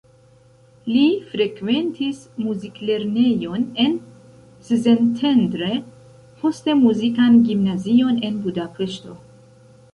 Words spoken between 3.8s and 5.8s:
en Szentendre,